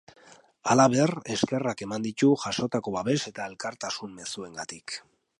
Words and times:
Halaber, 0.75 1.11
eskerrak 1.33 1.83
eman 1.85 2.07
ditu 2.07 2.29
jasotako 2.45 2.93
babes 2.95 3.17
eta 3.33 3.45
elkartasun 3.51 4.17
mezuengatik. 4.23 4.97